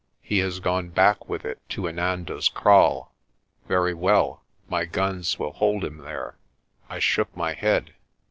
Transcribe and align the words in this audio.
He 0.23 0.39
has 0.39 0.59
gone 0.59 0.89
back 0.89 1.29
with 1.29 1.45
it 1.45 1.61
to 1.69 1.83
Inanda's 1.85 2.49
Kraal. 2.49 3.13
Very 3.67 3.93
well, 3.93 4.41
my 4.67 4.83
guns 4.85 5.37
will 5.37 5.51
hold 5.53 5.83
him 5.85 5.99
there." 5.99 6.39
I 6.89 6.97
shook 6.97 7.37
my 7.37 7.53
head. 7.53 7.93